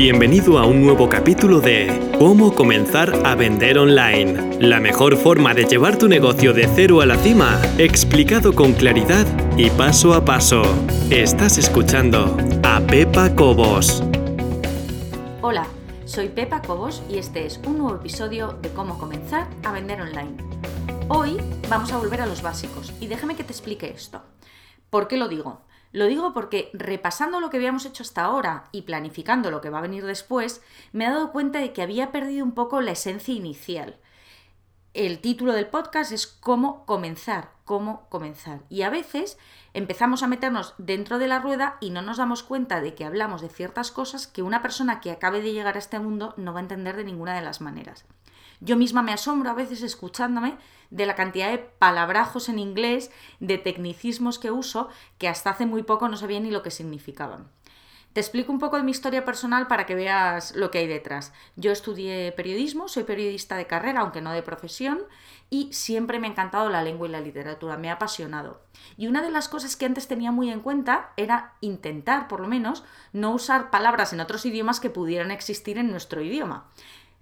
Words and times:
Bienvenido 0.00 0.60
a 0.60 0.64
un 0.64 0.80
nuevo 0.80 1.08
capítulo 1.08 1.60
de 1.60 2.12
Cómo 2.20 2.54
comenzar 2.54 3.26
a 3.26 3.34
vender 3.34 3.78
online. 3.78 4.56
La 4.60 4.78
mejor 4.78 5.16
forma 5.16 5.54
de 5.54 5.64
llevar 5.64 5.98
tu 5.98 6.06
negocio 6.06 6.52
de 6.52 6.68
cero 6.72 7.00
a 7.00 7.06
la 7.06 7.16
cima, 7.16 7.60
explicado 7.78 8.54
con 8.54 8.74
claridad 8.74 9.26
y 9.56 9.70
paso 9.70 10.14
a 10.14 10.24
paso. 10.24 10.62
Estás 11.10 11.58
escuchando 11.58 12.36
a 12.62 12.78
Pepa 12.78 13.34
Cobos. 13.34 14.04
Hola, 15.42 15.66
soy 16.04 16.28
Pepa 16.28 16.62
Cobos 16.62 17.02
y 17.10 17.18
este 17.18 17.44
es 17.44 17.58
un 17.66 17.78
nuevo 17.78 17.96
episodio 17.96 18.56
de 18.62 18.68
Cómo 18.68 19.00
comenzar 19.00 19.48
a 19.64 19.72
vender 19.72 20.00
online. 20.00 20.36
Hoy 21.08 21.38
vamos 21.68 21.90
a 21.90 21.98
volver 21.98 22.20
a 22.20 22.26
los 22.26 22.40
básicos 22.40 22.92
y 23.00 23.08
déjame 23.08 23.34
que 23.34 23.42
te 23.42 23.50
explique 23.50 23.90
esto. 23.90 24.22
¿Por 24.90 25.08
qué 25.08 25.16
lo 25.16 25.26
digo? 25.26 25.62
Lo 25.98 26.06
digo 26.06 26.32
porque 26.32 26.70
repasando 26.74 27.40
lo 27.40 27.50
que 27.50 27.56
habíamos 27.56 27.84
hecho 27.84 28.04
hasta 28.04 28.22
ahora 28.22 28.68
y 28.70 28.82
planificando 28.82 29.50
lo 29.50 29.60
que 29.60 29.68
va 29.68 29.78
a 29.78 29.82
venir 29.82 30.06
después, 30.06 30.62
me 30.92 31.04
he 31.04 31.10
dado 31.10 31.32
cuenta 31.32 31.58
de 31.58 31.72
que 31.72 31.82
había 31.82 32.12
perdido 32.12 32.44
un 32.44 32.52
poco 32.52 32.80
la 32.80 32.92
esencia 32.92 33.34
inicial. 33.34 33.96
El 34.94 35.18
título 35.18 35.54
del 35.54 35.66
podcast 35.66 36.12
es 36.12 36.28
cómo 36.28 36.86
comenzar, 36.86 37.50
cómo 37.64 38.08
comenzar. 38.10 38.60
Y 38.68 38.82
a 38.82 38.90
veces 38.90 39.38
empezamos 39.74 40.22
a 40.22 40.28
meternos 40.28 40.74
dentro 40.78 41.18
de 41.18 41.26
la 41.26 41.40
rueda 41.40 41.78
y 41.80 41.90
no 41.90 42.00
nos 42.00 42.18
damos 42.18 42.44
cuenta 42.44 42.80
de 42.80 42.94
que 42.94 43.04
hablamos 43.04 43.42
de 43.42 43.48
ciertas 43.48 43.90
cosas 43.90 44.28
que 44.28 44.42
una 44.42 44.62
persona 44.62 45.00
que 45.00 45.10
acabe 45.10 45.42
de 45.42 45.52
llegar 45.52 45.74
a 45.74 45.80
este 45.80 45.98
mundo 45.98 46.32
no 46.36 46.52
va 46.52 46.60
a 46.60 46.62
entender 46.62 46.94
de 46.94 47.02
ninguna 47.02 47.34
de 47.34 47.42
las 47.42 47.60
maneras. 47.60 48.04
Yo 48.60 48.76
misma 48.76 49.02
me 49.02 49.12
asombro 49.12 49.50
a 49.50 49.54
veces 49.54 49.82
escuchándome 49.82 50.56
de 50.90 51.06
la 51.06 51.14
cantidad 51.14 51.50
de 51.50 51.58
palabrajos 51.58 52.48
en 52.48 52.58
inglés, 52.58 53.10
de 53.40 53.58
tecnicismos 53.58 54.38
que 54.38 54.50
uso, 54.50 54.88
que 55.18 55.28
hasta 55.28 55.50
hace 55.50 55.66
muy 55.66 55.82
poco 55.82 56.08
no 56.08 56.16
sabía 56.16 56.40
ni 56.40 56.50
lo 56.50 56.62
que 56.62 56.70
significaban. 56.70 57.48
Te 58.12 58.20
explico 58.20 58.50
un 58.50 58.58
poco 58.58 58.76
de 58.76 58.82
mi 58.82 58.90
historia 58.90 59.24
personal 59.24 59.66
para 59.66 59.86
que 59.86 59.94
veas 59.94 60.56
lo 60.56 60.70
que 60.70 60.78
hay 60.78 60.86
detrás. 60.86 61.32
Yo 61.56 61.70
estudié 61.70 62.32
periodismo, 62.32 62.88
soy 62.88 63.04
periodista 63.04 63.56
de 63.56 63.66
carrera, 63.66 64.00
aunque 64.00 64.22
no 64.22 64.32
de 64.32 64.42
profesión, 64.42 65.02
y 65.50 65.72
siempre 65.72 66.18
me 66.18 66.26
ha 66.26 66.30
encantado 66.30 66.68
la 66.70 66.82
lengua 66.82 67.06
y 67.06 67.10
la 67.10 67.20
literatura, 67.20 67.76
me 67.76 67.90
ha 67.90 67.94
apasionado. 67.94 68.62
Y 68.96 69.06
una 69.06 69.22
de 69.22 69.30
las 69.30 69.48
cosas 69.48 69.76
que 69.76 69.86
antes 69.86 70.08
tenía 70.08 70.32
muy 70.32 70.50
en 70.50 70.60
cuenta 70.60 71.12
era 71.16 71.52
intentar, 71.60 72.28
por 72.28 72.40
lo 72.40 72.48
menos, 72.48 72.82
no 73.12 73.30
usar 73.30 73.70
palabras 73.70 74.12
en 74.12 74.20
otros 74.20 74.44
idiomas 74.46 74.80
que 74.80 74.90
pudieran 74.90 75.30
existir 75.30 75.78
en 75.78 75.90
nuestro 75.90 76.22
idioma. 76.22 76.66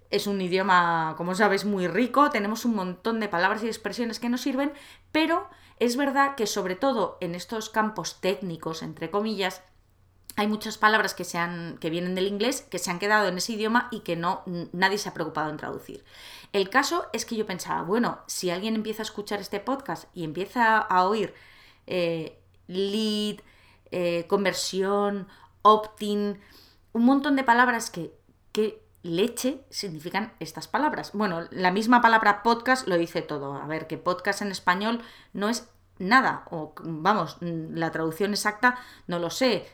Es 0.09 0.27
un 0.27 0.39
idioma, 0.41 1.15
como 1.17 1.35
sabes, 1.35 1.65
muy 1.65 1.87
rico, 1.87 2.29
tenemos 2.29 2.65
un 2.65 2.75
montón 2.75 3.19
de 3.19 3.27
palabras 3.27 3.63
y 3.63 3.67
expresiones 3.67 4.19
que 4.19 4.29
nos 4.29 4.41
sirven, 4.41 4.71
pero 5.11 5.49
es 5.79 5.97
verdad 5.97 6.35
que 6.35 6.47
sobre 6.47 6.75
todo 6.75 7.17
en 7.21 7.35
estos 7.35 7.69
campos 7.69 8.21
técnicos, 8.21 8.83
entre 8.83 9.11
comillas, 9.11 9.63
hay 10.37 10.47
muchas 10.47 10.77
palabras 10.77 11.15
que, 11.15 11.23
se 11.23 11.39
que 11.79 11.89
vienen 11.89 12.13
del 12.13 12.27
inglés 12.27 12.61
que 12.61 12.77
se 12.77 12.91
han 12.91 12.99
quedado 12.99 13.27
en 13.27 13.37
ese 13.37 13.53
idioma 13.53 13.89
y 13.91 14.01
que 14.01 14.15
no, 14.15 14.43
nadie 14.71 14.99
se 14.99 15.09
ha 15.09 15.13
preocupado 15.13 15.49
en 15.49 15.57
traducir. 15.57 16.05
El 16.53 16.69
caso 16.69 17.07
es 17.11 17.25
que 17.25 17.35
yo 17.35 17.47
pensaba, 17.47 17.81
bueno, 17.81 18.19
si 18.27 18.51
alguien 18.51 18.75
empieza 18.75 19.01
a 19.01 19.05
escuchar 19.05 19.39
este 19.39 19.59
podcast 19.59 20.05
y 20.13 20.23
empieza 20.23 20.77
a 20.77 21.05
oír 21.05 21.33
eh, 21.87 22.39
lead, 22.67 23.37
eh, 23.89 24.25
conversión, 24.27 25.27
opt-in, 25.63 26.39
un 26.93 27.03
montón 27.03 27.35
de 27.35 27.43
palabras 27.43 27.89
que, 27.89 28.13
que 28.51 28.86
leche 29.07 29.63
significan 29.69 30.33
estas 30.39 30.67
palabras. 30.67 31.11
Bueno, 31.13 31.47
la 31.51 31.71
misma 31.71 32.01
palabra 32.01 32.43
podcast 32.43 32.87
lo 32.87 32.97
dice 32.97 33.21
todo. 33.21 33.55
A 33.55 33.65
ver, 33.65 33.87
que 33.87 33.97
podcast 33.97 34.41
en 34.41 34.51
español 34.51 35.01
no 35.33 35.49
es 35.49 35.69
nada, 35.99 36.45
o 36.51 36.73
vamos, 36.81 37.37
la 37.41 37.91
traducción 37.91 38.31
exacta 38.31 38.77
no 39.07 39.19
lo 39.19 39.29
sé, 39.29 39.67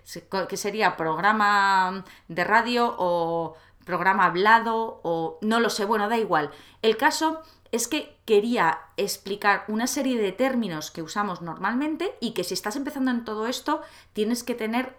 que 0.47 0.57
sería 0.57 0.95
programa 0.95 2.05
de 2.27 2.43
radio 2.43 2.95
o 2.97 3.55
programa 3.85 4.25
hablado 4.25 5.01
o 5.03 5.37
no 5.41 5.59
lo 5.59 5.69
sé, 5.69 5.85
bueno, 5.85 6.07
da 6.09 6.17
igual. 6.17 6.51
El 6.81 6.97
caso 6.97 7.41
es 7.71 7.87
que 7.87 8.17
quería 8.25 8.79
explicar 8.97 9.65
una 9.67 9.87
serie 9.87 10.21
de 10.21 10.31
términos 10.31 10.91
que 10.91 11.01
usamos 11.01 11.41
normalmente 11.41 12.15
y 12.21 12.33
que 12.33 12.43
si 12.43 12.53
estás 12.53 12.75
empezando 12.75 13.11
en 13.11 13.25
todo 13.25 13.47
esto 13.47 13.81
tienes 14.13 14.43
que 14.43 14.55
tener 14.55 14.95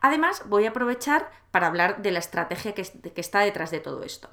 Además, 0.00 0.42
voy 0.46 0.66
a 0.66 0.70
aprovechar 0.70 1.30
para 1.50 1.66
hablar 1.66 2.02
de 2.02 2.10
la 2.10 2.18
estrategia 2.18 2.74
que, 2.74 2.82
está 3.16 3.40
detrás 3.40 3.70
de 3.70 3.80
todo 3.80 4.02
esto. 4.02 4.30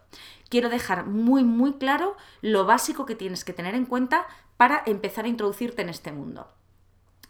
Quiero 0.49 0.69
dejar 0.69 1.05
muy, 1.05 1.43
muy 1.43 1.73
claro 1.73 2.15
lo 2.41 2.65
básico 2.65 3.05
que 3.05 3.15
tienes 3.15 3.43
que 3.43 3.53
tener 3.53 3.75
en 3.75 3.85
cuenta 3.85 4.27
para 4.57 4.83
empezar 4.85 5.25
a 5.25 5.29
introducirte 5.29 5.81
en 5.81 5.89
este 5.89 6.11
mundo. 6.11 6.47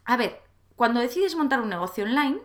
A 0.06 0.18
ver, 0.18 0.42
cuando 0.76 1.00
decides 1.00 1.36
montar 1.36 1.62
un 1.62 1.70
negocio 1.70 2.04
online, 2.04 2.40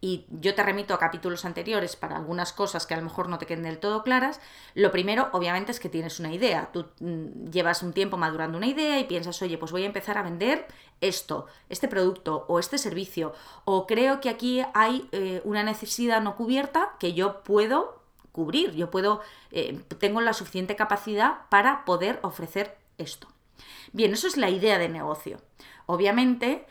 y 0.00 0.26
yo 0.28 0.54
te 0.54 0.62
remito 0.62 0.94
a 0.94 0.98
capítulos 0.98 1.44
anteriores 1.44 1.96
para 1.96 2.16
algunas 2.16 2.52
cosas 2.52 2.86
que 2.86 2.94
a 2.94 2.96
lo 2.98 3.02
mejor 3.02 3.28
no 3.28 3.38
te 3.38 3.46
queden 3.46 3.64
del 3.64 3.78
todo 3.78 4.02
claras, 4.02 4.40
lo 4.74 4.92
primero 4.92 5.28
obviamente 5.32 5.72
es 5.72 5.80
que 5.80 5.88
tienes 5.88 6.20
una 6.20 6.32
idea. 6.32 6.70
Tú 6.72 6.86
mm, 7.00 7.50
llevas 7.50 7.82
un 7.82 7.92
tiempo 7.92 8.16
madurando 8.16 8.58
una 8.58 8.66
idea 8.66 9.00
y 9.00 9.04
piensas, 9.04 9.40
oye, 9.42 9.58
pues 9.58 9.72
voy 9.72 9.84
a 9.84 9.86
empezar 9.86 10.18
a 10.18 10.22
vender 10.22 10.66
esto, 11.00 11.46
este 11.68 11.88
producto 11.88 12.44
o 12.48 12.58
este 12.58 12.78
servicio, 12.78 13.34
o 13.64 13.86
creo 13.86 14.20
que 14.20 14.28
aquí 14.28 14.62
hay 14.74 15.08
eh, 15.12 15.40
una 15.44 15.62
necesidad 15.62 16.20
no 16.20 16.36
cubierta 16.36 16.92
que 16.98 17.12
yo 17.14 17.42
puedo 17.42 18.02
cubrir, 18.32 18.74
yo 18.74 18.90
puedo, 18.90 19.22
eh, 19.50 19.80
tengo 19.98 20.20
la 20.20 20.34
suficiente 20.34 20.76
capacidad 20.76 21.48
para 21.48 21.84
poder 21.86 22.20
ofrecer 22.22 22.76
esto. 22.98 23.28
Bien, 23.92 24.12
eso 24.12 24.26
es 24.26 24.36
la 24.36 24.50
idea 24.50 24.78
de 24.78 24.90
negocio. 24.90 25.40
Obviamente, 25.86 26.66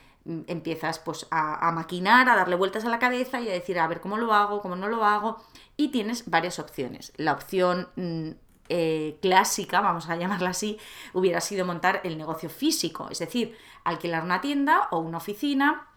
empiezas 0.48 1.00
pues 1.00 1.28
a, 1.32 1.72
maquinar, 1.72 2.28
a 2.30 2.36
darle 2.36 2.56
vueltas 2.56 2.86
a 2.86 2.90
la 2.90 3.00
cabeza 3.00 3.40
y 3.42 3.50
a 3.50 3.54
decir, 3.54 3.80
a 3.80 3.88
ver 3.88 4.02
cómo 4.02 4.18
lo 4.18 4.34
hago, 4.34 4.62
cómo 4.62 4.76
no 4.76 4.88
lo 4.88 5.04
hago, 5.06 5.44
y 5.78 5.90
tienes 5.90 6.30
varias 6.30 6.60
opciones. 6.60 7.14
La 7.18 7.34
opción 7.34 7.90
mm, 7.96 8.30
eh, 8.70 9.18
clásica, 9.22 9.82
vamos 9.82 10.10
a 10.10 10.16
llamarla 10.18 10.50
así, 10.50 10.80
hubiera 11.14 11.42
sido 11.42 11.66
montar 11.66 12.02
el 12.04 12.18
negocio 12.18 12.50
físico, 12.50 13.10
es 13.10 13.20
decir, 13.20 13.58
alquilar 13.84 14.24
una 14.24 14.42
tienda 14.42 14.88
o 14.92 15.00
una 15.00 15.18
oficina 15.18 15.88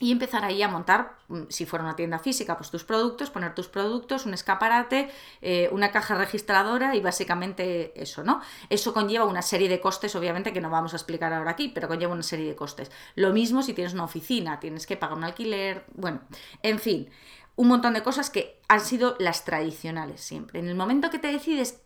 y 0.00 0.12
empezar 0.12 0.44
ahí 0.44 0.62
a 0.62 0.68
montar, 0.68 1.16
mm, 1.28 1.42
si 1.48 1.66
fuera 1.66 1.84
una 1.84 1.96
tienda 1.96 2.18
física, 2.18 2.56
pues 2.56 2.70
tus 2.70 2.84
productos, 2.84 3.30
poner 3.30 3.54
tus 3.54 3.66
productos, 3.68 4.26
un 4.26 4.34
escaparate, 4.34 5.10
eh, 5.42 5.68
una 5.72 5.90
caja 5.90 6.14
registradora 6.14 6.94
y 6.94 7.00
básicamente 7.00 8.00
eso, 8.00 8.22
¿no? 8.22 8.40
Eso 8.70 8.94
conlleva 8.94 9.24
una 9.24 9.42
serie 9.42 9.68
de 9.68 9.80
costes, 9.80 10.14
obviamente, 10.14 10.52
que 10.52 10.60
no 10.60 10.70
vamos 10.70 10.92
a 10.92 10.96
explicar 10.96 11.32
ahora 11.32 11.50
aquí, 11.50 11.68
pero 11.68 11.88
conlleva 11.88 12.12
una 12.12 12.22
serie 12.22 12.48
de 12.48 12.54
costes. 12.54 12.92
Lo 13.16 13.32
mismo 13.32 13.62
si 13.62 13.72
tienes 13.74 13.92
una 13.94 14.04
oficina, 14.04 14.60
tienes 14.60 14.86
que 14.86 14.96
pagar 14.96 15.18
un 15.18 15.24
alquiler, 15.24 15.84
bueno, 15.94 16.20
en 16.62 16.78
fin, 16.78 17.10
un 17.56 17.66
montón 17.66 17.94
de 17.94 18.04
cosas 18.04 18.30
que 18.30 18.60
han 18.68 18.80
sido 18.80 19.16
las 19.18 19.44
tradicionales 19.44 20.20
siempre. 20.20 20.60
En 20.60 20.68
el 20.68 20.76
momento 20.76 21.10
que 21.10 21.18
te 21.18 21.32
decides 21.32 21.82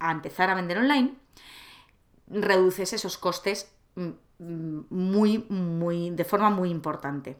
a 0.00 0.10
empezar 0.10 0.50
a 0.50 0.54
vender 0.56 0.78
online, 0.78 1.14
reduces 2.26 2.92
esos 2.92 3.16
costes 3.16 3.70
mm, 3.94 4.10
muy, 4.38 5.44
muy, 5.48 6.10
de 6.10 6.24
forma 6.24 6.50
muy 6.50 6.70
importante. 6.70 7.36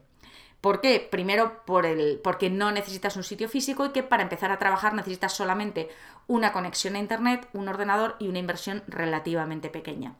¿Por 0.60 0.80
qué? 0.80 1.06
Primero 1.10 1.64
por 1.66 1.84
el, 1.84 2.20
porque 2.24 2.48
no 2.48 2.72
necesitas 2.72 3.16
un 3.16 3.22
sitio 3.22 3.50
físico 3.50 3.84
y 3.84 3.90
que 3.90 4.02
para 4.02 4.22
empezar 4.22 4.50
a 4.50 4.58
trabajar 4.58 4.94
necesitas 4.94 5.34
solamente 5.34 5.90
una 6.26 6.52
conexión 6.52 6.96
a 6.96 7.00
Internet, 7.00 7.48
un 7.52 7.68
ordenador 7.68 8.16
y 8.18 8.28
una 8.28 8.38
inversión 8.38 8.82
relativamente 8.86 9.68
pequeña. 9.68 10.16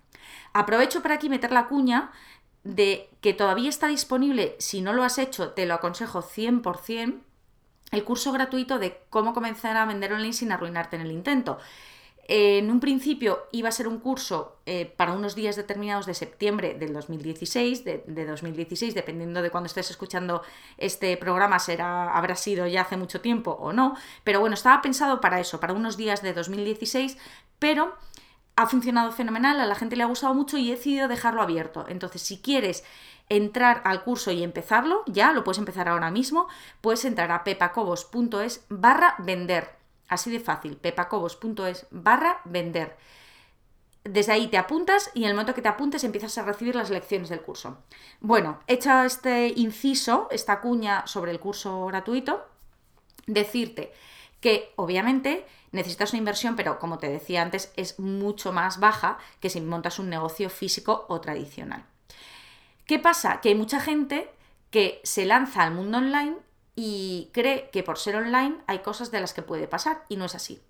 Aprovecho 0.53 1.01
para 1.01 1.15
aquí 1.15 1.31
meter 1.31 1.51
la 1.51 1.67
cuña 1.67 2.13
de 2.63 3.09
que 3.23 3.33
todavía 3.33 3.71
está 3.71 3.89
disponible, 3.89 4.57
si 4.59 4.83
no 4.83 4.93
lo 4.93 5.03
has 5.03 5.19
hecho, 5.19 5.53
te 5.53 5.65
lo 5.65 5.75
aconsejo 5.75 6.23
100%, 6.23 7.21
el 7.91 8.05
curso 8.05 8.33
gratuito 8.33 8.79
de 8.79 9.01
cómo 9.09 9.33
comenzar 9.33 9.77
a 9.77 9.87
vender 9.87 10.13
online 10.13 10.33
sin 10.33 10.53
arruinarte 10.53 10.97
en 10.97 11.03
el 11.03 11.13
intento 11.13 11.59
en 12.27 12.71
un 12.71 12.81
principio 12.81 13.47
iba 13.53 13.69
a 13.69 13.73
ser 13.73 13.87
un 13.87 13.99
curso 13.99 14.57
eh, 14.65 14.93
para 14.97 15.13
unos 15.13 15.35
días 15.35 15.57
determinados 15.57 16.07
de 16.07 16.15
septiembre 16.15 16.75
del 16.75 16.93
2016, 16.95 17.85
de, 17.85 18.27
2016, 18.27 18.95
dependiendo 18.95 19.43
de 19.43 19.51
cuando 19.51 19.67
estés 19.67 19.91
escuchando 19.91 20.43
este 20.79 21.17
programa, 21.19 21.59
será, 21.59 22.17
habrá 22.17 22.35
sido 22.35 22.67
ya 22.67 22.83
hace 22.83 22.97
mucho 22.97 23.21
tiempo 23.21 23.53
o 23.53 23.73
no, 23.73 23.97
pero 24.25 24.41
bueno, 24.41 24.55
estaba 24.55 24.81
pensado 24.81 25.21
para 25.21 25.39
eso, 25.39 25.61
para 25.61 25.75
unos 25.75 25.99
días 25.99 26.23
de 26.23 26.33
2016, 26.33 27.19
pero 27.59 27.95
ha 28.57 28.67
funcionado 28.67 29.13
fenomenal, 29.13 29.61
a 29.61 29.67
la 29.67 29.75
gente 29.75 29.97
le 29.97 30.05
ha 30.05 30.07
gustado 30.07 30.33
mucho 30.33 30.57
y 30.57 30.69
he 30.69 30.77
decidido 30.77 31.09
dejarlo 31.09 31.43
abierto. 31.43 31.85
Entonces, 31.89 32.23
si 32.23 32.41
quieres 32.41 32.85
entrar 33.29 33.83
al 33.85 34.03
curso 34.03 34.31
y 34.31 34.43
empezarlo, 34.43 35.03
ya 35.07 35.33
lo 35.33 35.45
puedes 35.45 35.59
empezar 35.59 35.89
ahora 35.89 36.11
mismo, 36.11 36.47
puedes 36.81 37.05
entrar 37.05 37.33
a 37.33 37.45
pepacobos.es 37.45 38.65
barra 38.69 39.17
vender 39.19 39.84
Así 40.09 40.31
de 40.31 40.41
fácil, 40.41 40.77
pepacobos.es 40.77 41.87
barra 41.91 42.41
vender. 42.45 42.97
Desde 44.05 44.33
ahí 44.33 44.49
te 44.49 44.59
apuntas 44.59 45.11
y 45.15 45.23
en 45.23 45.31
el 45.31 45.35
momento 45.35 45.55
que 45.55 45.63
te 45.63 45.69
apuntes 45.69 46.05
empiezas 46.05 46.37
a 46.37 46.43
recibir 46.43 46.75
las 46.77 46.91
lecciones 46.91 47.31
del 47.31 47.41
curso. 47.41 47.79
Bueno, 48.21 48.61
hecho 48.67 49.03
este 49.03 49.49
inciso, 49.57 50.29
esta 50.31 50.61
cuña 50.61 51.07
sobre 51.07 51.31
el 51.31 51.41
curso 51.41 51.87
gratuito, 51.87 52.45
decirte 53.27 53.95
que 54.41 54.75
obviamente 54.77 55.47
necesitas 55.73 56.13
una 56.13 56.19
inversión, 56.19 56.55
pero 56.55 56.79
como 56.79 56.99
te 56.99 57.09
decía 57.09 57.41
antes, 57.41 57.73
es 57.77 57.99
mucho 57.99 58.53
más 58.53 58.79
baja 58.79 59.17
que 59.41 59.49
si 59.49 59.63
montas 59.63 59.99
un 59.99 60.11
negocio 60.11 60.51
físico 60.51 61.07
o 61.09 61.23
tradicional. 61.23 61.87
¿Qué 62.87 62.99
pasa? 62.99 63.41
Que 63.41 63.49
hay 63.49 63.55
mucha 63.55 63.81
gente 63.81 64.31
que 64.71 65.01
se 65.03 65.25
lanza 65.25 65.63
al 65.63 65.73
mundo 65.73 65.97
online 65.97 66.37
y 66.77 67.31
cree 67.33 67.71
que 67.71 67.83
por 67.83 67.99
ser 67.99 68.17
online 68.17 68.57
hay 68.67 68.81
cosas 68.81 69.11
de 69.11 69.21
las 69.21 69.35
que 69.35 69.43
puede 69.43 69.69
pasar 69.69 70.05
y 70.09 70.17
no 70.17 70.25
es 70.25 70.35
así. 70.35 70.61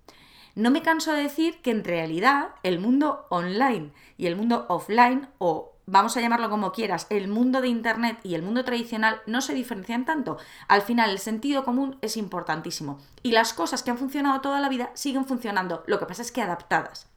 No 0.55 0.71
me 0.71 0.81
canso 0.81 1.11
de 1.11 1.23
decir 1.23 1.61
que 1.61 1.71
en 1.71 1.83
realidad 1.83 2.55
el 2.63 2.79
mundo 2.79 3.27
online 3.29 3.91
y 4.17 4.27
el 4.27 4.35
mundo 4.35 4.65
offline 4.69 5.27
o 5.37 5.73
vamos 5.85 6.15
a 6.15 6.21
llamarlo 6.21 6.49
como 6.49 6.71
quieras, 6.71 7.07
el 7.09 7.27
mundo 7.27 7.61
de 7.61 7.67
Internet 7.67 8.19
y 8.23 8.35
el 8.35 8.41
mundo 8.41 8.63
tradicional 8.63 9.21
no 9.25 9.41
se 9.41 9.53
diferencian 9.53 10.05
tanto. 10.05 10.37
Al 10.67 10.81
final, 10.81 11.11
el 11.11 11.19
sentido 11.19 11.63
común 11.63 11.97
es 12.01 12.17
importantísimo. 12.17 12.99
Y 13.21 13.31
las 13.31 13.53
cosas 13.53 13.83
que 13.83 13.91
han 13.91 13.97
funcionado 13.97 14.41
toda 14.41 14.61
la 14.61 14.69
vida 14.69 14.91
siguen 14.93 15.25
funcionando. 15.25 15.83
Lo 15.87 15.99
que 15.99 16.05
pasa 16.05 16.21
es 16.21 16.31
que 16.31 16.41
adaptadas. 16.41 17.07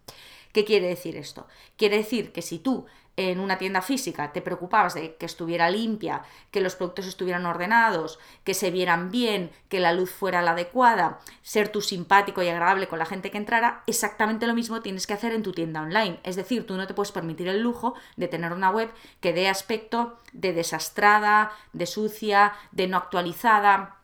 ¿Qué 0.53 0.65
quiere 0.65 0.89
decir 0.89 1.17
esto? 1.17 1.47
Quiere 1.77 1.99
decir 1.99 2.33
que 2.33 2.43
si 2.43 2.59
tú 2.59 2.87
en 3.19 3.41
una 3.41 3.59
tienda 3.59 3.83
física 3.83 4.33
te 4.33 4.41
preocupabas 4.41 4.95
de 4.95 5.17
que 5.17 5.27
estuviera 5.27 5.69
limpia, 5.71 6.23
que 6.53 6.61
los 6.61 6.77
productos 6.77 7.09
estuvieran 7.09 7.47
ordenados, 7.47 8.21
que 8.45 8.55
se 8.55 8.71
vieran 8.71 9.11
bien, 9.11 9.51
que 9.69 9.81
la 9.81 9.93
luz 9.93 10.13
fuera 10.13 10.41
la 10.41 10.53
adecuada, 10.53 11.19
ser 11.43 11.69
tú 11.69 11.81
simpático 11.81 12.45
y 12.45 12.49
agradable 12.49 12.87
con 12.87 13.01
la 13.01 13.07
gente 13.07 13.33
que 13.33 13.39
entrara, 13.39 13.83
exactamente 13.89 14.47
lo 14.47 14.55
mismo 14.55 14.83
tienes 14.83 15.09
que 15.09 15.15
hacer 15.15 15.33
en 15.33 15.43
tu 15.43 15.51
tienda 15.51 15.83
online. 15.83 16.21
Es 16.23 16.37
decir, 16.37 16.65
tú 16.65 16.77
no 16.77 16.87
te 16.87 16.95
puedes 16.95 17.11
permitir 17.11 17.49
el 17.49 17.61
lujo 17.61 17.95
de 18.17 18.29
tener 18.29 18.53
una 18.53 18.71
web 18.71 18.89
que 19.19 19.33
dé 19.33 19.49
aspecto 19.49 20.17
de 20.33 20.53
desastrada, 20.53 21.51
de 21.73 21.87
sucia, 21.87 22.53
de 22.71 22.87
no 22.87 22.99
actualizada. 22.99 23.97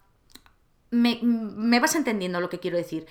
Me, 0.91 1.21
me 1.23 1.79
vas 1.79 1.95
entendiendo 1.95 2.41
lo 2.41 2.49
que 2.49 2.59
quiero 2.59 2.77
decir. 2.77 3.07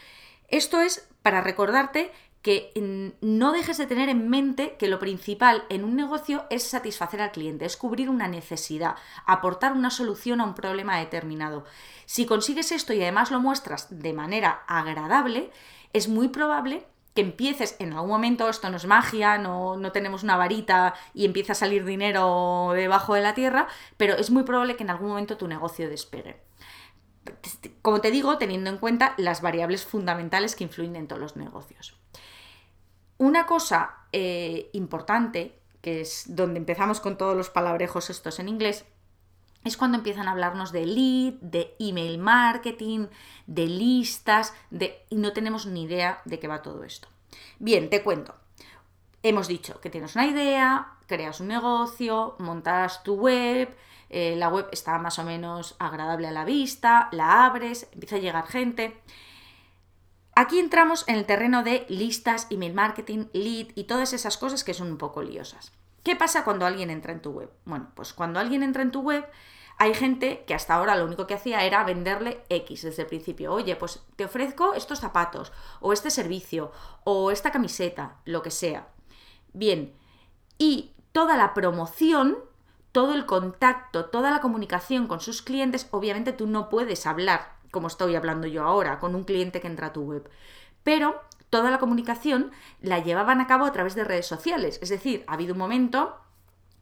Esto 0.49 0.81
es 0.81 1.07
para 1.21 1.39
recordarte 1.39 2.11
que 2.43 2.73
no 3.21 3.53
dejes 3.53 3.77
de 3.77 3.87
tener 3.87 4.09
en 4.09 4.29
mente 4.29 4.75
que 4.77 4.89
lo 4.89 4.99
principal 4.99 5.63
en 5.69 5.85
un 5.85 5.95
negocio 5.95 6.45
es 6.49 6.63
satisfacer 6.63 7.21
al 7.21 7.31
cliente, 7.31 7.63
es 7.63 7.77
cubrir 7.77 8.09
una 8.09 8.27
necesidad, 8.27 8.95
aportar 9.25 9.71
una 9.71 9.89
solución 9.89 10.41
a 10.41 10.43
un 10.43 10.53
problema 10.53 10.99
determinado. 10.99 11.63
Si 12.05 12.25
consigues 12.25 12.73
esto 12.73 12.91
y 12.91 13.01
además 13.01 13.31
lo 13.31 13.39
muestras 13.39 13.87
de 13.89 14.11
manera 14.11 14.63
agradable, 14.67 15.51
es 15.93 16.09
muy 16.09 16.27
probable 16.27 16.85
que 17.15 17.21
empieces 17.21 17.77
en 17.79 17.93
algún 17.93 18.09
momento, 18.09 18.49
esto 18.49 18.69
no 18.69 18.75
es 18.75 18.87
magia, 18.87 19.37
no, 19.37 19.77
no, 19.77 19.93
tenemos 19.93 20.23
una 20.23 20.35
varita 20.35 20.95
y 21.13 21.23
empieza 21.23 21.53
a 21.53 21.55
salir 21.55 21.85
dinero 21.85 22.71
debajo 22.73 23.13
de 23.13 23.21
la 23.21 23.35
tierra, 23.35 23.67
pero 23.95 24.15
es 24.15 24.31
muy 24.31 24.43
probable 24.43 24.75
que 24.75 24.83
en 24.83 24.89
algún 24.89 25.09
momento 25.09 25.37
tu 25.37 25.47
negocio 25.47 25.89
despegue. 25.89 26.41
Como 27.81 28.01
te 28.01 28.11
digo, 28.11 28.37
teniendo 28.37 28.69
en 28.69 28.79
cuenta 28.79 29.13
las 29.15 29.41
variables 29.41 29.85
fundamentales 29.85 30.57
que 30.57 30.65
influyen 30.65 30.97
en 30.97 31.07
todos 31.07 31.21
los 31.21 31.37
negocios. 31.37 32.02
Una 33.17 33.45
cosa 33.45 33.97
eh, 34.11 34.69
importante, 34.73 35.59
que 35.81 36.01
es 36.01 36.23
donde 36.27 36.59
empezamos 36.59 36.99
con 36.99 37.17
todos 37.17 37.35
los 37.35 37.49
palabrejos 37.49 38.09
estos 38.09 38.39
en 38.39 38.49
inglés, 38.49 38.85
es 39.63 39.77
cuando 39.77 39.97
empiezan 39.97 40.27
a 40.27 40.31
hablarnos 40.31 40.71
de 40.71 40.85
lead, 40.85 41.33
de 41.41 41.75
email 41.79 42.17
marketing, 42.17 43.07
de 43.47 43.67
listas, 43.67 44.53
de... 44.69 45.05
y 45.09 45.15
no 45.15 45.31
tenemos 45.31 45.65
ni 45.65 45.83
idea 45.83 46.21
de 46.25 46.39
qué 46.39 46.47
va 46.47 46.61
todo 46.61 46.83
esto. 46.83 47.07
Bien, 47.59 47.89
te 47.89 48.03
cuento. 48.03 48.35
Hemos 49.21 49.47
dicho 49.47 49.79
que 49.79 49.89
tienes 49.89 50.15
una 50.15 50.27
idea, 50.27 50.97
creas 51.07 51.39
un 51.39 51.47
negocio, 51.47 52.35
montas 52.39 53.03
tu 53.03 53.15
web, 53.15 53.73
eh, 54.09 54.35
la 54.35 54.49
web 54.49 54.67
está 54.71 54.97
más 54.99 55.17
o 55.17 55.23
menos 55.23 55.75
agradable 55.79 56.27
a 56.27 56.31
la 56.31 56.43
vista, 56.43 57.07
la 57.11 57.45
abres, 57.45 57.87
empieza 57.93 58.17
a 58.17 58.19
llegar 58.19 58.45
gente. 58.45 59.01
Aquí 60.35 60.57
entramos 60.59 61.03
en 61.07 61.15
el 61.15 61.25
terreno 61.25 61.63
de 61.63 61.85
listas, 61.89 62.47
email 62.49 62.73
marketing, 62.73 63.25
lead 63.33 63.67
y 63.75 63.83
todas 63.83 64.13
esas 64.13 64.37
cosas 64.37 64.63
que 64.63 64.73
son 64.73 64.91
un 64.91 64.97
poco 64.97 65.21
liosas. 65.21 65.71
¿Qué 66.03 66.15
pasa 66.15 66.43
cuando 66.43 66.65
alguien 66.65 66.89
entra 66.89 67.13
en 67.13 67.21
tu 67.21 67.31
web? 67.31 67.51
Bueno, 67.65 67.91
pues 67.93 68.13
cuando 68.13 68.39
alguien 68.39 68.63
entra 68.63 68.81
en 68.81 68.91
tu 68.91 69.01
web, 69.01 69.25
hay 69.77 69.93
gente 69.93 70.43
que 70.47 70.55
hasta 70.55 70.73
ahora 70.73 70.95
lo 70.95 71.05
único 71.05 71.27
que 71.27 71.35
hacía 71.35 71.63
era 71.63 71.83
venderle 71.83 72.43
X 72.49 72.81
desde 72.81 73.03
el 73.03 73.07
principio. 73.07 73.53
Oye, 73.53 73.75
pues 73.75 74.03
te 74.15 74.25
ofrezco 74.25 74.73
estos 74.73 74.99
zapatos, 74.99 75.51
o 75.81 75.93
este 75.93 76.09
servicio, 76.09 76.71
o 77.03 77.29
esta 77.29 77.51
camiseta, 77.51 78.17
lo 78.25 78.41
que 78.41 78.51
sea. 78.51 78.87
Bien, 79.53 79.93
y 80.57 80.93
toda 81.11 81.37
la 81.37 81.53
promoción, 81.53 82.39
todo 82.91 83.13
el 83.13 83.27
contacto, 83.27 84.05
toda 84.05 84.31
la 84.31 84.41
comunicación 84.41 85.05
con 85.05 85.21
sus 85.21 85.43
clientes, 85.43 85.87
obviamente 85.91 86.33
tú 86.33 86.47
no 86.47 86.69
puedes 86.69 87.05
hablar 87.05 87.52
como 87.73 87.87
estoy 87.87 88.15
hablando 88.15 88.47
yo 88.47 88.63
ahora, 88.63 88.99
con 88.99 89.15
un 89.15 89.23
cliente 89.23 89.59
que 89.59 89.67
entra 89.67 89.87
a 89.87 89.93
tu 89.93 90.03
web. 90.03 90.29
Pero 90.83 91.21
toda 91.49 91.71
la 91.71 91.79
comunicación 91.79 92.51
la 92.81 92.99
llevaban 92.99 93.41
a 93.41 93.47
cabo 93.47 93.65
a 93.65 93.71
través 93.73 93.95
de 93.95 94.03
redes 94.03 94.27
sociales. 94.27 94.79
Es 94.81 94.89
decir, 94.89 95.25
ha 95.27 95.33
habido 95.33 95.53
un 95.53 95.59
momento 95.59 96.17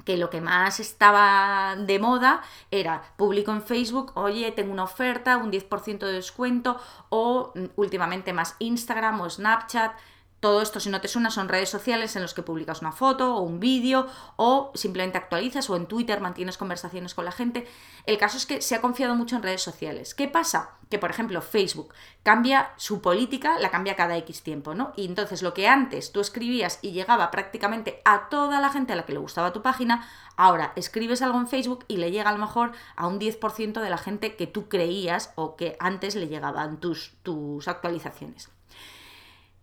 que 0.03 0.17
lo 0.17 0.29
que 0.29 0.41
más 0.41 0.79
estaba 0.79 1.75
de 1.75 1.99
moda 1.99 2.41
era 2.71 3.01
público 3.17 3.51
en 3.51 3.61
Facebook, 3.61 4.11
oye, 4.15 4.51
tengo 4.51 4.73
una 4.73 4.83
oferta, 4.83 5.37
un 5.37 5.51
10% 5.51 5.99
de 5.99 6.13
descuento, 6.13 6.79
o 7.09 7.51
mm, 7.55 7.65
últimamente 7.75 8.33
más 8.33 8.55
Instagram 8.59 9.21
o 9.21 9.29
Snapchat, 9.29 9.93
todo 10.41 10.63
esto, 10.63 10.79
si 10.79 10.89
no 10.89 11.01
te 11.01 11.07
suena, 11.07 11.29
son 11.29 11.49
redes 11.49 11.69
sociales 11.69 12.15
en 12.15 12.23
los 12.23 12.33
que 12.33 12.41
publicas 12.41 12.81
una 12.81 12.91
foto 12.91 13.35
o 13.35 13.41
un 13.41 13.59
vídeo 13.59 14.07
o 14.37 14.71
simplemente 14.73 15.19
actualizas 15.19 15.69
o 15.69 15.75
en 15.75 15.85
Twitter 15.85 16.19
mantienes 16.19 16.57
conversaciones 16.57 17.13
con 17.13 17.25
la 17.25 17.31
gente. 17.31 17.67
El 18.07 18.17
caso 18.17 18.37
es 18.37 18.47
que 18.47 18.59
se 18.59 18.73
ha 18.73 18.81
confiado 18.81 19.13
mucho 19.13 19.35
en 19.35 19.43
redes 19.43 19.61
sociales. 19.61 20.15
¿Qué 20.15 20.27
pasa? 20.27 20.71
Que, 20.89 20.97
por 20.97 21.11
ejemplo, 21.11 21.43
Facebook 21.43 21.93
cambia 22.23 22.71
su 22.77 23.01
política, 23.01 23.59
la 23.59 23.69
cambia 23.69 23.95
cada 23.95 24.17
X 24.17 24.41
tiempo, 24.41 24.73
¿no? 24.73 24.93
Y 24.97 25.05
entonces 25.05 25.43
lo 25.43 25.53
que 25.53 25.67
antes 25.67 26.11
tú 26.11 26.21
escribías 26.21 26.79
y 26.81 26.91
llegaba 26.91 27.29
prácticamente 27.29 28.01
a 28.03 28.27
toda 28.29 28.59
la 28.59 28.71
gente 28.71 28.93
a 28.93 28.95
la 28.95 29.05
que 29.05 29.13
le 29.13 29.19
gustaba 29.19 29.53
tu 29.53 29.61
página, 29.61 30.09
ahora 30.37 30.73
escribes 30.75 31.21
algo 31.21 31.37
en 31.37 31.49
Facebook 31.49 31.85
y 31.87 31.97
le 31.97 32.09
llega 32.09 32.31
a 32.31 32.33
lo 32.33 32.39
mejor 32.39 32.71
a 32.95 33.05
un 33.05 33.19
10% 33.19 33.79
de 33.79 33.89
la 33.91 33.99
gente 33.99 34.35
que 34.35 34.47
tú 34.47 34.69
creías 34.69 35.33
o 35.35 35.55
que 35.55 35.77
antes 35.79 36.15
le 36.15 36.27
llegaban 36.27 36.79
tus, 36.79 37.13
tus 37.21 37.67
actualizaciones. 37.67 38.49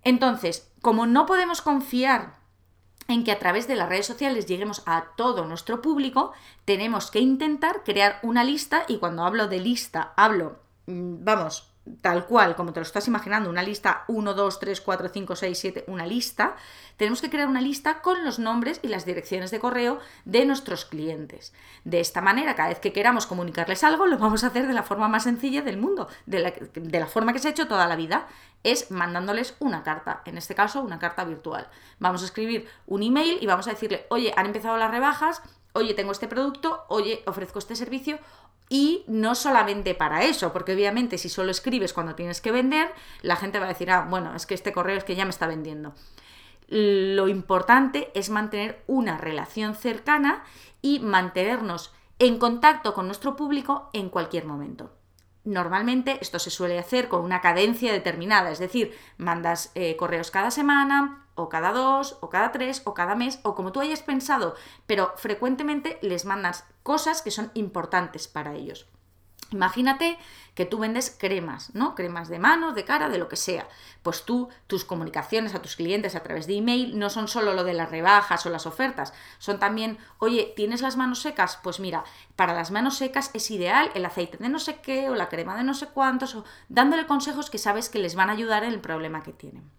Entonces, 0.03 0.71
como 0.81 1.07
no 1.07 1.27
podemos 1.27 1.61
confiar 1.63 2.39
en 3.09 3.25
que 3.25 3.33
a 3.33 3.39
través 3.39 3.67
de 3.67 3.75
las 3.75 3.89
redes 3.89 4.07
sociales 4.07 4.47
lleguemos 4.47 4.83
a 4.87 5.13
todo 5.17 5.47
nuestro 5.47 5.81
público, 5.81 6.33
tenemos 6.65 7.11
que 7.11 7.21
intentar 7.21 7.83
crear 7.85 8.19
una 8.23 8.45
lista 8.45 8.85
y 8.87 8.99
cuando 8.99 9.25
hablo 9.25 9.49
de 9.49 9.61
lista, 9.61 10.13
hablo, 10.17 10.61
mm, 10.87 11.25
vamos, 11.25 11.73
tal 12.01 12.27
cual, 12.27 12.57
como 12.57 12.73
te 12.73 12.81
lo 12.81 12.87
estás 12.87 13.09
imaginando, 13.09 13.51
una 13.51 13.63
lista 13.63 14.05
1, 14.09 14.35
2, 14.35 14.59
3, 14.59 14.81
4, 14.81 15.09
5, 15.09 15.37
6, 15.37 15.59
7, 15.59 15.85
una 15.89 16.07
lista, 16.07 16.57
tenemos 16.97 17.21
que 17.21 17.31
crear 17.31 17.49
una 17.49 17.61
lista 17.61 18.01
con 18.01 18.25
los 18.25 18.39
nombres 18.39 18.81
y 18.83 18.89
las 18.89 19.05
direcciones 19.05 19.51
de 19.51 19.61
correo 19.61 19.99
de 20.25 20.45
nuestros 20.45 20.85
clientes. 20.85 21.53
De 21.85 22.01
esta 22.01 22.21
manera, 22.21 22.55
cada 22.55 22.71
vez 22.71 22.81
que 22.81 22.93
queramos 22.93 23.27
comunicarles 23.27 23.85
algo, 23.85 24.07
lo 24.07 24.19
vamos 24.19 24.45
a 24.45 24.49
hacer 24.49 24.67
de 24.67 24.75
la 24.75 24.83
forma 24.83 25.09
más 25.09 25.25
sencilla 25.25 25.63
del 25.63 25.77
mundo, 25.77 26.09
de 26.27 26.39
la, 26.41 26.51
de 26.51 27.01
la 27.01 27.07
forma 27.07 27.33
que 27.33 27.39
se 27.39 27.49
ha 27.49 27.53
hecho 27.53 27.69
toda 27.69 27.87
la 27.87 27.97
vida, 27.97 28.27
es 28.65 28.91
mandándoles 28.91 29.55
una 29.61 29.83
carta, 29.83 30.23
en 30.25 30.37
este 30.37 30.55
caso 30.55 30.81
una 30.81 30.99
carta 30.99 31.25
virtual. 31.25 31.69
Vamos 31.99 32.23
a 32.23 32.27
escribir 32.27 32.69
un 32.87 33.03
email 33.03 33.39
y 33.41 33.47
vamos 33.47 33.69
a 33.69 33.71
decirle, 33.71 34.07
oye, 34.11 34.33
han 34.37 34.47
empezado 34.47 34.77
las 34.77 34.91
rebajas, 34.91 35.43
oye, 35.73 35.95
tengo 35.95 36.13
este 36.13 36.29
producto, 36.29 36.85
oye, 36.89 37.23
ofrezco 37.27 37.59
este 37.59 37.77
servicio, 37.77 38.19
y 38.69 39.05
no 39.07 39.35
solamente 39.35 39.95
para 39.95 40.25
eso, 40.25 40.53
porque 40.53 40.75
obviamente 40.75 41.19
si 41.19 41.29
solo 41.29 41.51
escribes 41.51 41.93
cuando 41.93 42.15
tienes 42.15 42.41
que 42.41 42.53
vender, 42.53 42.93
la 43.23 43.37
gente 43.37 43.59
va 43.59 43.67
a 43.67 43.71
decir, 43.71 43.91
ah, 43.91 44.07
bueno, 44.09 44.35
es 44.35 44.47
que 44.47 44.55
este 44.55 44.73
correo 44.73 44.97
es 44.97 45.05
que 45.05 45.17
ya 45.17 45.25
me 45.25 45.31
está 45.31 45.47
vendiendo. 45.47 45.95
Lo 46.69 47.29
importante 47.29 48.11
es 48.15 48.29
mantener 48.29 48.83
una 48.87 49.17
relación 49.17 49.75
cercana 49.75 50.45
y 50.83 51.01
mantenernos 51.01 51.95
en 52.19 52.39
contacto 52.39 52.93
con 52.95 53.07
nuestro 53.07 53.37
público 53.37 53.89
en 53.93 54.11
cualquier 54.11 54.45
momento. 54.45 54.93
Normalmente 55.45 56.19
esto 56.21 56.39
se 56.39 56.51
suele 56.51 56.79
hacer 56.79 57.09
con 57.09 57.23
una 57.23 57.41
cadencia 57.41 57.91
determinada, 57.93 58.51
es 58.51 58.59
decir, 58.59 58.95
mandas 59.17 59.73
eh, 59.75 59.97
correos 59.97 60.31
cada 60.31 60.51
semana, 60.51 61.27
o 61.39 61.49
cada 61.49 61.73
dos, 61.73 62.19
o 62.21 62.29
cada 62.29 62.53
tres, 62.53 62.83
o 62.85 62.95
cada 62.95 63.15
mes, 63.15 63.41
o 63.43 63.55
como 63.55 63.73
tú 63.73 63.81
hayas 63.81 64.03
pensado, 64.03 64.55
pero 64.87 65.13
frecuentemente 65.17 65.99
les 66.03 66.25
mandas 66.25 66.65
cosas 66.83 67.23
que 67.23 67.31
son 67.31 67.51
importantes 67.55 68.29
para 68.29 68.55
ellos. 68.55 68.87
Imagínate 69.51 70.19
que 70.55 70.67
tú 70.67 70.79
vendes 70.79 71.17
cremas, 71.19 71.75
¿no? 71.75 71.95
Cremas 71.95 72.29
de 72.29 72.39
manos, 72.39 72.75
de 72.75 72.85
cara, 72.85 73.09
de 73.09 73.17
lo 73.17 73.29
que 73.29 73.37
sea. 73.37 73.67
Pues 74.03 74.25
tú, 74.25 74.51
tus 74.67 74.85
comunicaciones 74.85 75.55
a 75.55 75.63
tus 75.63 75.77
clientes 75.77 76.15
a 76.15 76.23
través 76.23 76.47
de 76.47 76.57
email 76.57 76.99
no 76.99 77.09
son 77.09 77.29
solo 77.29 77.55
lo 77.55 77.65
de 77.65 77.73
las 77.73 77.91
rebajas 77.91 78.45
o 78.45 78.51
las 78.51 78.67
ofertas, 78.67 79.15
son 79.39 79.59
también, 79.59 79.97
oye, 80.19 80.53
¿tienes 80.55 80.83
las 80.83 80.97
manos 80.97 81.23
secas? 81.23 81.59
Pues 81.63 81.81
mira, 81.81 82.05
para 82.37 82.53
las 82.53 82.71
manos 82.71 82.99
secas 82.99 83.31
es 83.33 83.51
ideal 83.51 83.91
el 83.95 84.05
aceite 84.05 84.37
de 84.37 84.51
no 84.51 84.59
sé 84.59 84.81
qué 84.83 85.09
o 85.09 85.15
la 85.15 85.31
crema 85.31 85.57
de 85.57 85.65
no 85.65 85.73
sé 85.73 85.87
cuántos, 85.87 86.35
o 86.35 86.45
dándole 86.69 87.07
consejos 87.07 87.49
que 87.49 87.59
sabes 87.59 87.89
que 87.89 88.01
les 88.01 88.17
van 88.17 88.29
a 88.29 88.35
ayudar 88.35 88.65
en 88.65 88.73
el 88.73 88.81
problema 88.81 89.23
que 89.23 89.33
tienen. 89.33 89.78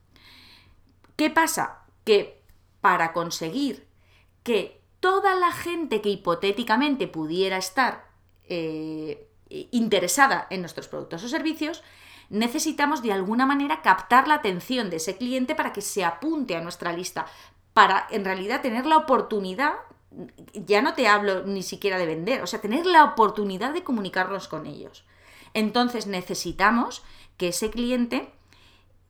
¿Qué 1.19 1.29
pasa? 1.29 1.81
Que 2.05 2.41
para 2.79 3.11
conseguir 3.11 3.85
que 4.41 4.81
toda 5.01 5.35
la 5.35 5.51
gente 5.51 5.99
que 5.99 6.07
hipotéticamente 6.07 7.09
pudiera 7.09 7.57
estar 7.57 8.09
eh, 8.47 9.27
interesada 9.49 10.47
en 10.49 10.61
nuestros 10.61 10.87
productos 10.87 11.21
o 11.25 11.27
servicios, 11.27 11.83
necesitamos 12.29 13.01
de 13.01 13.11
alguna 13.11 13.45
manera 13.45 13.81
captar 13.81 14.29
la 14.29 14.35
atención 14.35 14.89
de 14.89 14.95
ese 14.95 15.17
cliente 15.17 15.55
para 15.55 15.73
que 15.73 15.81
se 15.81 16.05
apunte 16.05 16.55
a 16.55 16.61
nuestra 16.61 16.93
lista, 16.93 17.25
para 17.73 18.07
en 18.11 18.23
realidad 18.23 18.61
tener 18.61 18.85
la 18.85 18.95
oportunidad, 18.95 19.73
ya 20.53 20.81
no 20.81 20.93
te 20.93 21.09
hablo 21.09 21.43
ni 21.43 21.63
siquiera 21.63 21.97
de 21.97 22.05
vender, 22.05 22.43
o 22.43 22.47
sea, 22.47 22.61
tener 22.61 22.85
la 22.85 23.03
oportunidad 23.03 23.73
de 23.73 23.83
comunicarnos 23.83 24.47
con 24.47 24.65
ellos. 24.65 25.03
Entonces 25.53 26.07
necesitamos 26.07 27.03
que 27.35 27.49
ese 27.49 27.71
cliente 27.71 28.31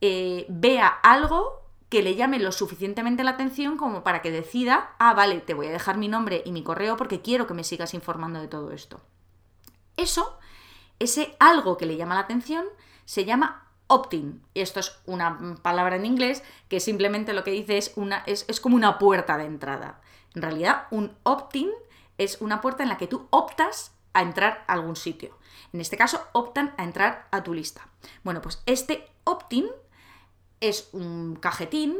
eh, 0.02 0.48
vea 0.50 0.88
algo 0.88 1.59
que 1.90 2.04
le 2.04 2.16
llame 2.16 2.40
lo 2.40 2.52
suficientemente 2.52 3.24
la 3.24 3.32
atención 3.32 3.76
como 3.76 4.04
para 4.04 4.22
que 4.22 4.32
decida, 4.32 4.96
ah, 5.00 5.14
vale, 5.14 5.42
te 5.42 5.56
voy 5.56 5.68
a 5.68 5.72
dejar 5.72 5.98
mi 5.98 6.08
nombre 6.08 6.44
y 6.46 6.52
mi 6.52 6.64
correo 6.64 6.98
porque 6.98 7.22
quiero 7.22 7.48
que 7.48 7.56
me 7.56 7.64
sigas 7.64 7.94
informando 7.94 8.40
de 8.40 8.48
todo 8.48 8.72
esto. 8.72 9.02
Eso, 9.98 10.38
ese 11.00 11.36
algo 11.40 11.78
que 11.78 11.88
le 11.88 11.98
llama 11.98 12.16
la 12.16 12.22
atención, 12.22 12.66
se 13.06 13.26
llama 13.26 13.68
opt-in. 13.88 14.44
Esto 14.54 14.80
es 14.80 15.00
una 15.06 15.58
palabra 15.64 15.96
en 15.96 16.06
inglés 16.06 16.44
que 16.68 16.80
simplemente 16.80 17.34
lo 17.34 17.44
que 17.44 17.52
dice 17.52 17.78
es, 17.78 17.92
una, 17.96 18.24
es, 18.28 18.46
es 18.48 18.60
como 18.60 18.76
una 18.76 19.00
puerta 19.00 19.38
de 19.38 19.46
entrada. 19.46 20.00
En 20.36 20.44
realidad, 20.44 20.88
un 20.92 21.18
opt-in 21.24 21.72
es 22.20 22.40
una 22.40 22.62
puerta 22.62 22.84
en 22.84 22.90
la 22.90 22.98
que 22.98 23.08
tú 23.08 23.28
optas 23.32 23.94
a 24.14 24.22
entrar 24.22 24.64
a 24.68 24.74
algún 24.74 24.96
sitio. 24.96 25.38
En 25.74 25.82
este 25.82 25.98
caso, 25.98 26.22
optan 26.34 26.74
a 26.78 26.84
entrar 26.84 27.28
a 27.32 27.44
tu 27.44 27.54
lista. 27.54 27.88
Bueno, 28.24 28.42
pues 28.42 28.62
este 28.68 29.08
opt-in 29.24 29.70
es 30.62 30.90
un 30.92 31.36
cajetín, 31.36 31.98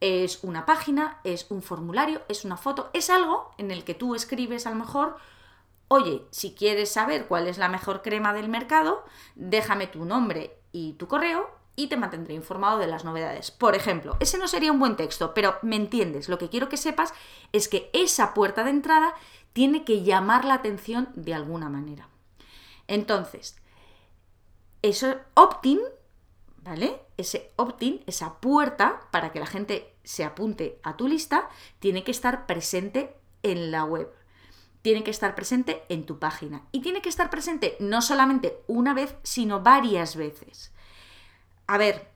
es 0.00 0.42
una 0.42 0.64
página, 0.66 1.20
es 1.24 1.46
un 1.50 1.62
formulario, 1.62 2.22
es 2.28 2.44
una 2.44 2.56
foto, 2.56 2.90
es 2.92 3.10
algo 3.10 3.50
en 3.58 3.70
el 3.70 3.84
que 3.84 3.94
tú 3.94 4.14
escribes 4.14 4.66
a 4.66 4.70
lo 4.70 4.76
mejor, 4.76 5.16
oye, 5.88 6.24
si 6.30 6.54
quieres 6.54 6.92
saber 6.92 7.26
cuál 7.26 7.48
es 7.48 7.58
la 7.58 7.68
mejor 7.68 8.02
crema 8.02 8.32
del 8.32 8.48
mercado, 8.48 9.04
déjame 9.34 9.86
tu 9.86 10.04
nombre 10.04 10.56
y 10.72 10.92
tu 10.94 11.08
correo 11.08 11.50
y 11.74 11.86
te 11.86 11.96
mantendré 11.96 12.34
informado 12.34 12.78
de 12.78 12.88
las 12.88 13.04
novedades. 13.04 13.50
Por 13.50 13.74
ejemplo, 13.74 14.16
ese 14.20 14.38
no 14.38 14.48
sería 14.48 14.72
un 14.72 14.80
buen 14.80 14.96
texto, 14.96 15.32
pero 15.32 15.56
me 15.62 15.76
entiendes, 15.76 16.28
lo 16.28 16.38
que 16.38 16.48
quiero 16.48 16.68
que 16.68 16.76
sepas 16.76 17.14
es 17.52 17.68
que 17.68 17.90
esa 17.92 18.34
puerta 18.34 18.64
de 18.64 18.70
entrada 18.70 19.14
tiene 19.52 19.84
que 19.84 20.02
llamar 20.02 20.44
la 20.44 20.54
atención 20.54 21.08
de 21.14 21.34
alguna 21.34 21.68
manera. 21.68 22.08
Entonces, 22.88 23.56
eso 24.82 25.16
opt-in 25.34 25.80
¿vale? 26.68 27.00
Ese 27.16 27.52
opt-in, 27.56 28.02
esa 28.06 28.40
puerta 28.40 29.00
para 29.10 29.32
que 29.32 29.40
la 29.40 29.46
gente 29.46 29.96
se 30.04 30.22
apunte 30.22 30.78
a 30.82 30.96
tu 30.96 31.08
lista, 31.08 31.48
tiene 31.78 32.04
que 32.04 32.10
estar 32.10 32.46
presente 32.46 33.16
en 33.42 33.70
la 33.70 33.84
web. 33.84 34.12
Tiene 34.82 35.02
que 35.02 35.10
estar 35.10 35.34
presente 35.34 35.84
en 35.88 36.04
tu 36.04 36.18
página. 36.18 36.66
Y 36.70 36.80
tiene 36.80 37.00
que 37.00 37.08
estar 37.08 37.30
presente 37.30 37.76
no 37.80 38.02
solamente 38.02 38.62
una 38.66 38.92
vez, 38.92 39.16
sino 39.22 39.62
varias 39.62 40.14
veces. 40.14 40.72
A 41.66 41.78
ver, 41.78 42.10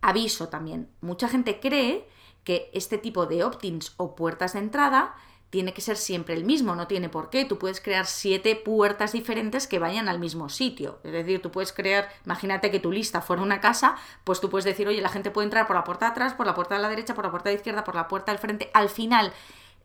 aviso 0.00 0.48
también. 0.48 0.90
Mucha 1.00 1.28
gente 1.28 1.60
cree 1.60 2.08
que 2.42 2.70
este 2.74 2.98
tipo 2.98 3.26
de 3.26 3.44
opt-ins 3.44 3.94
o 3.98 4.16
puertas 4.16 4.54
de 4.54 4.60
entrada 4.60 5.14
tiene 5.50 5.74
que 5.74 5.80
ser 5.80 5.96
siempre 5.96 6.34
el 6.34 6.44
mismo, 6.44 6.76
no 6.76 6.86
tiene 6.86 7.08
por 7.08 7.28
qué. 7.28 7.44
Tú 7.44 7.58
puedes 7.58 7.80
crear 7.80 8.06
siete 8.06 8.54
puertas 8.54 9.12
diferentes 9.12 9.66
que 9.66 9.80
vayan 9.80 10.08
al 10.08 10.20
mismo 10.20 10.48
sitio. 10.48 11.00
Es 11.02 11.12
decir, 11.12 11.42
tú 11.42 11.50
puedes 11.50 11.72
crear, 11.72 12.08
imagínate 12.24 12.70
que 12.70 12.78
tu 12.78 12.92
lista 12.92 13.20
fuera 13.20 13.42
una 13.42 13.60
casa, 13.60 13.96
pues 14.22 14.40
tú 14.40 14.48
puedes 14.48 14.64
decir, 14.64 14.86
oye, 14.86 15.02
la 15.02 15.08
gente 15.08 15.32
puede 15.32 15.46
entrar 15.46 15.66
por 15.66 15.74
la 15.74 15.82
puerta 15.82 16.06
de 16.06 16.12
atrás, 16.12 16.34
por 16.34 16.46
la 16.46 16.54
puerta 16.54 16.76
de 16.76 16.82
la 16.82 16.88
derecha, 16.88 17.14
por 17.14 17.24
la 17.24 17.32
puerta 17.32 17.50
de 17.50 17.56
izquierda, 17.56 17.82
por 17.82 17.96
la 17.96 18.06
puerta 18.06 18.30
del 18.30 18.38
frente. 18.38 18.70
Al 18.74 18.88
final, 18.88 19.32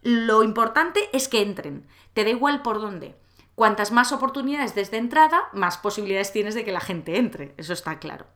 lo 0.04 0.44
importante 0.44 1.10
es 1.14 1.28
que 1.28 1.42
entren. 1.42 1.88
Te 2.14 2.24
da 2.24 2.30
igual 2.30 2.62
por 2.62 2.80
dónde. 2.80 3.16
Cuantas 3.56 3.92
más 3.92 4.12
oportunidades 4.12 4.76
desde 4.76 4.98
entrada, 4.98 5.50
más 5.52 5.78
posibilidades 5.78 6.32
tienes 6.32 6.54
de 6.54 6.64
que 6.64 6.72
la 6.72 6.80
gente 6.80 7.18
entre. 7.18 7.56
Eso 7.58 7.74
está 7.74 7.98
claro. 7.98 8.28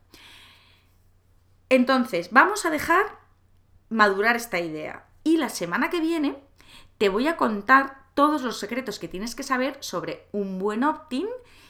Entonces, 1.69 2.29
vamos 2.31 2.65
a 2.65 2.71
dejar 2.71 3.19
madurar 3.89 4.35
esta 4.35 4.59
idea. 4.59 5.05
Y 5.23 5.37
la 5.37 5.49
semana 5.49 5.91
que 5.91 5.99
viene 5.99 6.48
te 6.99 7.09
voy 7.09 7.27
a 7.27 7.37
contar 7.37 8.03
todos 8.13 8.43
los 8.43 8.59
secretos 8.59 8.99
que 8.99 9.07
tienes 9.07 9.33
que 9.33 9.43
saber 9.43 9.77
sobre 9.79 10.27
un 10.33 10.59
buen 10.59 10.83
opt-in, 10.83 11.27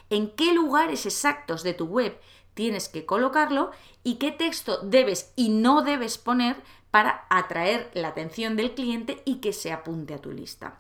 en 0.10 0.32
qué 0.36 0.54
lugares 0.54 1.06
exactos 1.06 1.62
de 1.64 1.76
tu 1.76 1.86
web 1.86 2.20
tienes 2.56 2.90
que 2.90 3.06
colocarlo 3.06 3.72
y 4.04 4.16
qué 4.16 4.32
texto 4.32 4.80
debes 4.82 5.32
y 5.36 5.50
no 5.50 5.84
debes 5.84 6.18
poner 6.18 6.58
para 6.90 7.28
atraer 7.30 7.92
la 7.94 8.10
atención 8.10 8.56
del 8.56 8.74
cliente 8.74 9.22
y 9.24 9.36
que 9.36 9.54
se 9.54 9.72
apunte 9.72 10.16
a 10.16 10.18
tu 10.20 10.32
lista. 10.32 10.80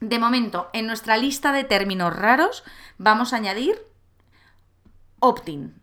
De 0.00 0.20
momento, 0.20 0.70
en 0.72 0.86
nuestra 0.86 1.16
lista 1.16 1.52
de 1.52 1.64
términos 1.64 2.14
raros 2.14 2.62
vamos 2.96 3.32
a 3.32 3.36
añadir 3.36 3.84
opt-in, 5.18 5.82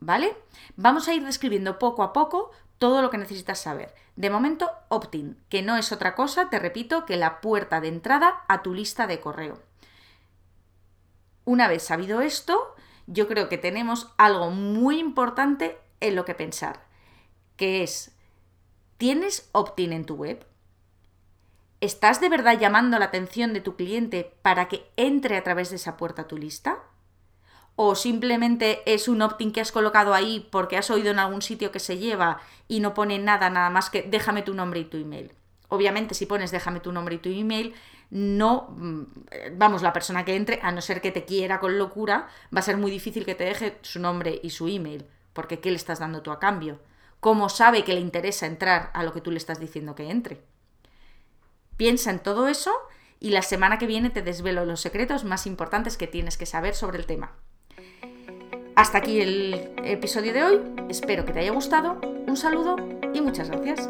¿vale? 0.00 0.36
Vamos 0.76 1.08
a 1.08 1.14
ir 1.14 1.24
describiendo 1.24 1.78
poco 1.78 2.02
a 2.02 2.12
poco 2.12 2.50
todo 2.78 3.02
lo 3.02 3.10
que 3.10 3.18
necesitas 3.18 3.60
saber. 3.60 3.94
De 4.16 4.30
momento, 4.30 4.70
opt-in, 4.88 5.36
que 5.48 5.62
no 5.62 5.76
es 5.76 5.92
otra 5.92 6.14
cosa, 6.14 6.48
te 6.50 6.58
repito, 6.58 7.06
que 7.06 7.16
la 7.16 7.40
puerta 7.40 7.80
de 7.80 7.88
entrada 7.88 8.44
a 8.48 8.62
tu 8.62 8.74
lista 8.74 9.06
de 9.06 9.20
correo. 9.20 9.58
Una 11.44 11.68
vez 11.68 11.82
sabido 11.82 12.20
esto, 12.20 12.74
yo 13.06 13.26
creo 13.26 13.48
que 13.48 13.58
tenemos 13.58 14.12
algo 14.16 14.50
muy 14.50 14.98
importante 14.98 15.78
en 16.00 16.14
lo 16.14 16.24
que 16.24 16.34
pensar, 16.34 16.84
que 17.56 17.82
es, 17.82 18.12
¿tienes 18.98 19.48
opt-in 19.52 19.92
en 19.92 20.04
tu 20.04 20.14
web? 20.14 20.44
¿Estás 21.80 22.20
de 22.20 22.28
verdad 22.28 22.58
llamando 22.58 22.98
la 22.98 23.06
atención 23.06 23.52
de 23.52 23.60
tu 23.60 23.76
cliente 23.76 24.36
para 24.42 24.68
que 24.68 24.90
entre 24.96 25.36
a 25.36 25.44
través 25.44 25.70
de 25.70 25.76
esa 25.76 25.96
puerta 25.96 26.22
a 26.22 26.28
tu 26.28 26.36
lista? 26.36 26.82
O 27.80 27.94
simplemente 27.94 28.82
es 28.92 29.06
un 29.06 29.22
opt-in 29.22 29.52
que 29.52 29.60
has 29.60 29.70
colocado 29.70 30.12
ahí 30.12 30.48
porque 30.50 30.76
has 30.76 30.90
oído 30.90 31.12
en 31.12 31.20
algún 31.20 31.42
sitio 31.42 31.70
que 31.70 31.78
se 31.78 31.96
lleva 31.96 32.40
y 32.66 32.80
no 32.80 32.92
pone 32.92 33.20
nada, 33.20 33.50
nada 33.50 33.70
más 33.70 33.88
que 33.88 34.02
déjame 34.02 34.42
tu 34.42 34.52
nombre 34.52 34.80
y 34.80 34.84
tu 34.84 34.96
email. 34.96 35.32
Obviamente, 35.68 36.16
si 36.16 36.26
pones 36.26 36.50
déjame 36.50 36.80
tu 36.80 36.90
nombre 36.90 37.14
y 37.14 37.18
tu 37.18 37.28
email, 37.28 37.76
no, 38.10 38.74
mm, 38.76 39.02
vamos, 39.52 39.82
la 39.82 39.92
persona 39.92 40.24
que 40.24 40.34
entre, 40.34 40.58
a 40.60 40.72
no 40.72 40.80
ser 40.80 41.00
que 41.00 41.12
te 41.12 41.24
quiera 41.24 41.60
con 41.60 41.78
locura, 41.78 42.26
va 42.52 42.58
a 42.58 42.62
ser 42.62 42.78
muy 42.78 42.90
difícil 42.90 43.24
que 43.24 43.36
te 43.36 43.44
deje 43.44 43.78
su 43.82 44.00
nombre 44.00 44.40
y 44.42 44.50
su 44.50 44.66
email, 44.66 45.06
porque 45.32 45.60
¿qué 45.60 45.70
le 45.70 45.76
estás 45.76 46.00
dando 46.00 46.20
tú 46.20 46.32
a 46.32 46.40
cambio? 46.40 46.80
¿Cómo 47.20 47.48
sabe 47.48 47.84
que 47.84 47.94
le 47.94 48.00
interesa 48.00 48.46
entrar 48.46 48.90
a 48.92 49.04
lo 49.04 49.12
que 49.12 49.20
tú 49.20 49.30
le 49.30 49.38
estás 49.38 49.60
diciendo 49.60 49.94
que 49.94 50.10
entre? 50.10 50.42
Piensa 51.76 52.10
en 52.10 52.18
todo 52.18 52.48
eso 52.48 52.72
y 53.20 53.30
la 53.30 53.42
semana 53.42 53.78
que 53.78 53.86
viene 53.86 54.10
te 54.10 54.22
desvelo 54.22 54.64
los 54.64 54.80
secretos 54.80 55.22
más 55.22 55.46
importantes 55.46 55.96
que 55.96 56.08
tienes 56.08 56.36
que 56.36 56.44
saber 56.44 56.74
sobre 56.74 56.98
el 56.98 57.06
tema. 57.06 57.36
Hasta 58.76 58.98
aquí 58.98 59.20
el 59.20 59.72
episodio 59.84 60.32
de 60.32 60.44
hoy, 60.44 60.60
espero 60.88 61.24
que 61.24 61.32
te 61.32 61.40
haya 61.40 61.50
gustado, 61.50 62.00
un 62.26 62.36
saludo 62.36 62.76
y 63.12 63.20
muchas 63.20 63.50
gracias. 63.50 63.88